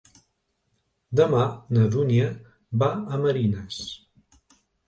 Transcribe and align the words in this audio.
Demà 1.19 1.43
na 1.77 1.85
Dúnia 1.97 2.31
va 2.85 2.91
a 3.13 3.23
Marines. 3.27 3.81